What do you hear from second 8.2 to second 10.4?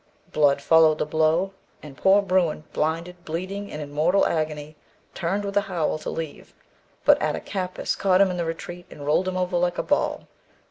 in the retreat, and rolled him over like a ball.